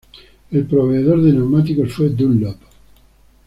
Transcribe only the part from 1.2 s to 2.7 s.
de neumáticos fue Dunlop.